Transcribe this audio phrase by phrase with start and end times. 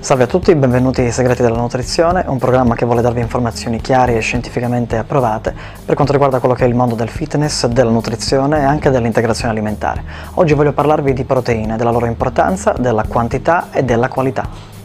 [0.00, 4.14] Salve a tutti, benvenuti ai Segreti della Nutrizione, un programma che vuole darvi informazioni chiare
[4.16, 5.52] e scientificamente approvate
[5.84, 9.50] per quanto riguarda quello che è il mondo del fitness, della nutrizione e anche dell'integrazione
[9.50, 10.04] alimentare.
[10.34, 14.76] Oggi voglio parlarvi di proteine, della loro importanza, della quantità e della qualità.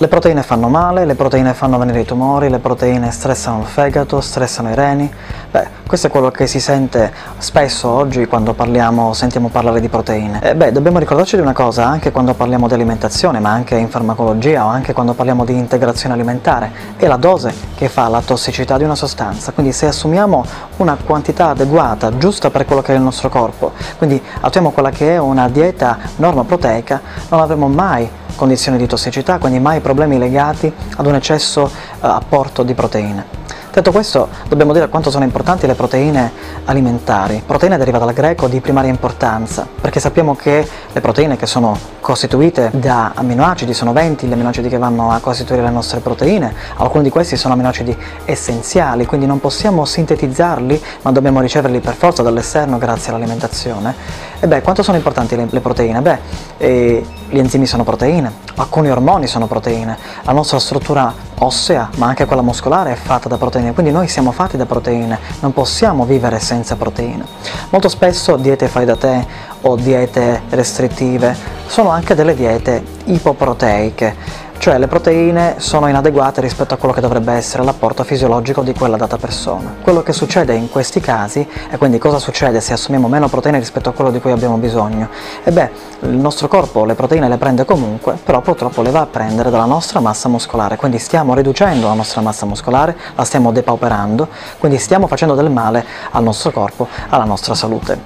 [0.00, 4.22] Le proteine fanno male, le proteine fanno venire i tumori, le proteine stressano il fegato,
[4.22, 5.12] stressano i reni.
[5.50, 10.40] Beh, questo è quello che si sente spesso oggi quando parliamo, sentiamo parlare di proteine.
[10.42, 13.90] E beh, dobbiamo ricordarci di una cosa, anche quando parliamo di alimentazione, ma anche in
[13.90, 18.78] farmacologia o anche quando parliamo di integrazione alimentare, è la dose che fa la tossicità
[18.78, 19.52] di una sostanza.
[19.52, 20.42] Quindi se assumiamo
[20.78, 25.16] una quantità adeguata, giusta per quello che è il nostro corpo, quindi attuiamo quella che
[25.16, 28.08] è una dieta norma proteica, non avremo mai
[28.40, 33.38] condizioni di tossicità, quindi mai problemi legati ad un eccesso eh, apporto di proteine.
[33.70, 36.32] Detto questo, dobbiamo dire quanto sono importanti le proteine
[36.64, 37.40] alimentari.
[37.46, 42.70] Proteine deriva dal greco di primaria importanza, perché sappiamo che le proteine che sono costituite
[42.72, 47.10] da amminoacidi, sono 20 gli amminoacidi che vanno a costituire le nostre proteine, alcuni di
[47.10, 53.12] questi sono amminoacidi essenziali, quindi non possiamo sintetizzarli, ma dobbiamo riceverli per forza dall'esterno grazie
[53.12, 53.94] all'alimentazione.
[54.40, 56.00] E beh, quanto sono importanti le, le proteine?
[56.00, 56.18] Beh,
[56.56, 62.26] eh, gli enzimi sono proteine, alcuni ormoni sono proteine, la nostra struttura ossea, ma anche
[62.26, 66.40] quella muscolare è fatta da proteine, quindi noi siamo fatti da proteine, non possiamo vivere
[66.40, 67.24] senza proteine.
[67.70, 69.26] Molto spesso diete fai da te
[69.62, 71.36] o diete restrittive
[71.66, 77.32] sono anche delle diete ipoproteiche, cioè le proteine sono inadeguate rispetto a quello che dovrebbe
[77.32, 79.76] essere l'apporto fisiologico di quella data persona.
[79.80, 83.88] Quello che succede in questi casi, e quindi cosa succede se assumiamo meno proteine rispetto
[83.88, 85.08] a quello di cui abbiamo bisogno?
[85.44, 89.06] E beh, il nostro corpo le proteine le prende comunque, però purtroppo le va a
[89.06, 94.28] prendere dalla nostra massa muscolare, quindi stiamo riducendo la nostra massa muscolare, la stiamo depauperando,
[94.58, 97.98] quindi stiamo facendo del male al nostro corpo, alla nostra salute.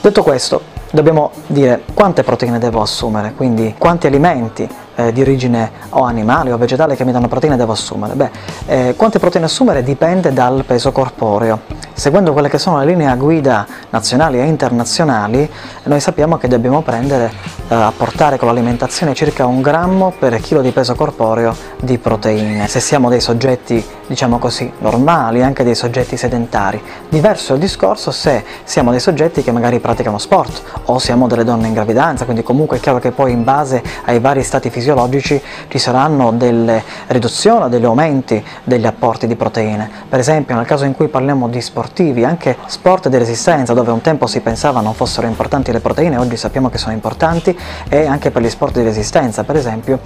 [0.00, 6.02] Detto questo, dobbiamo dire quante proteine devo assumere, quindi quanti alimenti eh, di origine o
[6.02, 8.14] animale o vegetale che mi danno proteine devo assumere?
[8.14, 8.30] Beh,
[8.66, 11.60] eh, quante proteine assumere dipende dal peso corporeo.
[11.92, 15.48] Seguendo quelle che sono le linee guida nazionali e internazionali,
[15.84, 17.32] noi sappiamo che dobbiamo prendere,
[17.68, 22.66] eh, apportare con l'alimentazione circa un grammo per chilo di peso corporeo di proteine.
[22.66, 26.82] Se siamo dei soggetti, diciamo così, normali, anche dei soggetti sedentari.
[27.08, 31.66] Diverso il discorso se siamo dei soggetti che magari praticano sport o siamo delle donne
[31.66, 35.42] in gravidanza, quindi comunque è chiaro che poi in base ai vari stati fisiologici fisiologici
[35.68, 39.90] ci saranno delle riduzioni degli aumenti degli apporti di proteine.
[40.08, 44.00] Per esempio nel caso in cui parliamo di sportivi, anche sport di resistenza dove un
[44.00, 47.56] tempo si pensava non fossero importanti le proteine, oggi sappiamo che sono importanti
[47.88, 49.98] e anche per gli sport di resistenza per esempio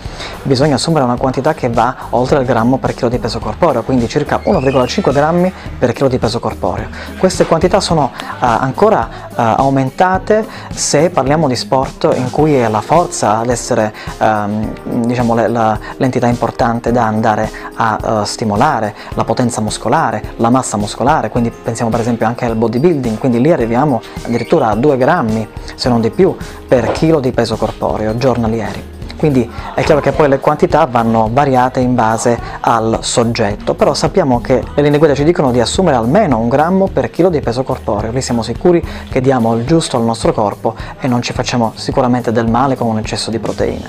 [0.44, 4.08] bisogna assumere una quantità che va oltre il grammo per chilo di peso corporeo, quindi
[4.08, 6.88] circa 1,5 grammi per chilo di peso corporeo.
[7.18, 12.80] Queste quantità sono uh, ancora uh, aumentate se parliamo di sport in cui è la
[12.80, 20.34] forza ad essere um, diciamo, l'entità importante da andare a uh, stimolare, la potenza muscolare,
[20.36, 24.74] la massa muscolare, quindi pensiamo per esempio anche al bodybuilding, quindi lì arriviamo addirittura a
[24.74, 26.36] 2 grammi, se non di più,
[26.66, 31.78] per chilo di peso corporeo giornalieri quindi è chiaro che poi le quantità vanno variate
[31.80, 36.38] in base al soggetto, però sappiamo che le linee guida ci dicono di assumere almeno
[36.38, 40.04] un grammo per chilo di peso corporeo, lì siamo sicuri che diamo il giusto al
[40.04, 43.86] nostro corpo e non ci facciamo sicuramente del male con un eccesso di proteine.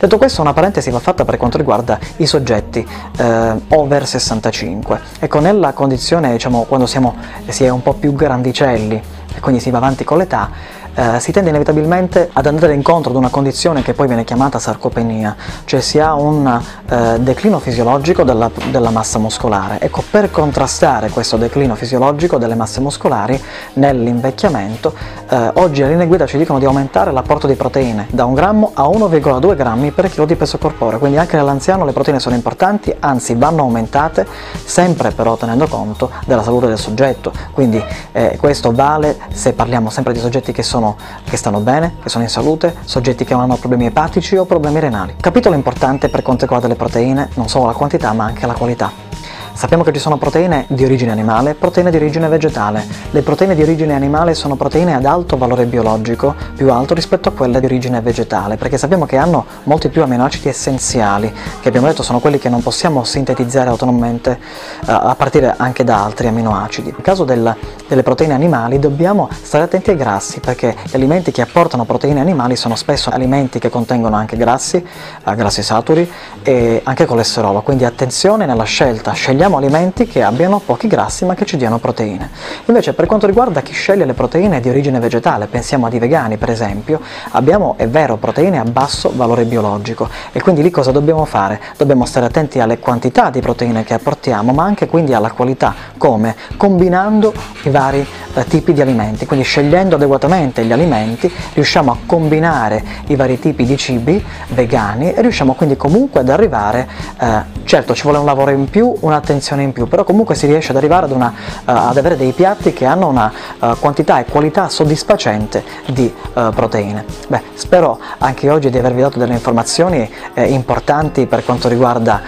[0.00, 2.84] Detto questo una parentesi va fatta per quanto riguarda i soggetti
[3.18, 7.14] eh, over 65, ecco nella condizione diciamo quando siamo,
[7.46, 9.00] si è un po' più grandicelli
[9.32, 10.50] e quindi si va avanti con l'età,
[10.94, 15.34] eh, si tende inevitabilmente ad andare incontro ad una condizione che poi viene chiamata sarcopenia,
[15.64, 19.80] cioè si ha un eh, declino fisiologico della, della, massa muscolare.
[19.80, 23.40] Ecco, per contrastare questo declino fisiologico delle masse muscolari
[23.74, 24.92] nell'invecchiamento,
[25.28, 28.70] eh, oggi le linee guida ci dicono di aumentare l'apporto di proteine da 1 grammo
[28.74, 32.94] a 1,2 grammi per chilo di peso corporeo, quindi anche nell'anziano le proteine sono importanti,
[33.00, 34.26] anzi vanno aumentate,
[34.64, 37.82] sempre però tenendo conto della salute del soggetto, quindi
[38.12, 42.08] eh, questo vale se parliamo sempre di soggetti che sono sono, che stanno bene, che
[42.08, 45.14] sono in salute, soggetti che non hanno problemi epatici o problemi renali.
[45.20, 49.11] Capitolo importante per quanto riguarda le proteine, non solo la quantità ma anche la qualità.
[49.54, 52.84] Sappiamo che ci sono proteine di origine animale e proteine di origine vegetale.
[53.10, 57.32] Le proteine di origine animale sono proteine ad alto valore biologico, più alto rispetto a
[57.32, 62.02] quelle di origine vegetale, perché sappiamo che hanno molti più aminoacidi essenziali, che abbiamo detto
[62.02, 66.90] sono quelli che non possiamo sintetizzare autonomamente uh, a partire anche da altri aminoacidi.
[66.90, 67.54] Nel caso del,
[67.86, 72.56] delle proteine animali dobbiamo stare attenti ai grassi, perché gli alimenti che apportano proteine animali
[72.56, 74.84] sono spesso alimenti che contengono anche grassi,
[75.24, 76.10] uh, grassi saturi
[76.42, 81.44] e anche colesterolo, quindi attenzione nella scelta, scegliamo alimenti che abbiano pochi grassi ma che
[81.44, 82.30] ci diano proteine.
[82.66, 86.50] Invece per quanto riguarda chi sceglie le proteine di origine vegetale, pensiamo ai vegani per
[86.50, 87.00] esempio,
[87.30, 91.60] abbiamo, è vero, proteine a basso valore biologico e quindi lì cosa dobbiamo fare?
[91.76, 96.36] Dobbiamo stare attenti alle quantità di proteine che apportiamo ma anche quindi alla qualità, come?
[96.56, 97.32] Combinando
[97.64, 103.16] i vari eh, tipi di alimenti, quindi scegliendo adeguatamente gli alimenti riusciamo a combinare i
[103.16, 107.42] vari tipi di cibi vegani e riusciamo quindi comunque ad arrivare, eh,
[107.72, 110.76] certo ci vuole un lavoro in più, un'attenzione in più, però comunque si riesce ad
[110.76, 114.68] arrivare ad, una, uh, ad avere dei piatti che hanno una uh, quantità e qualità
[114.68, 117.06] soddisfacente di uh, proteine.
[117.28, 122.20] Beh, spero anche oggi di avervi dato delle informazioni eh, importanti per quanto riguarda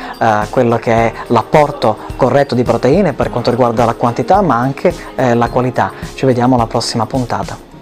[0.48, 5.34] quello che è l'apporto corretto di proteine, per quanto riguarda la quantità ma anche eh,
[5.34, 5.92] la qualità.
[6.14, 7.73] Ci vediamo alla prossima puntata.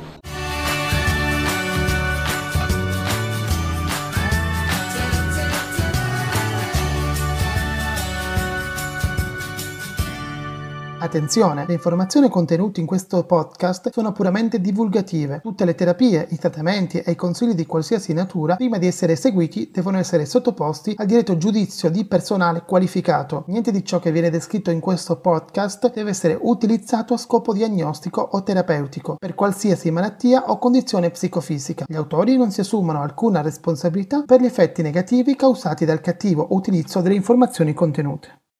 [11.12, 15.40] Attenzione, le informazioni contenute in questo podcast sono puramente divulgative.
[15.42, 19.68] Tutte le terapie, i trattamenti e i consigli di qualsiasi natura, prima di essere eseguiti,
[19.70, 23.44] devono essere sottoposti al diretto giudizio di personale qualificato.
[23.48, 28.22] Niente di ciò che viene descritto in questo podcast deve essere utilizzato a scopo diagnostico
[28.22, 31.84] o terapeutico per qualsiasi malattia o condizione psicofisica.
[31.86, 37.02] Gli autori non si assumono alcuna responsabilità per gli effetti negativi causati dal cattivo utilizzo
[37.02, 38.41] delle informazioni contenute.